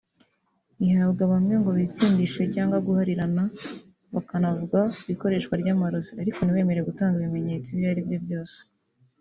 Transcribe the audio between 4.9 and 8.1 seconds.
ku ikoreshwa ry’amarozi ariko ntibemere gutanga ibimenyetso ibyo ari